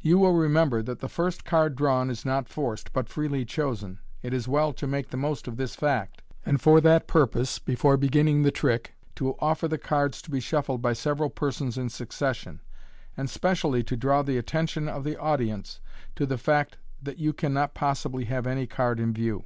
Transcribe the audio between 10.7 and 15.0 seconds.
by several persons in succession, and specially to draw the attention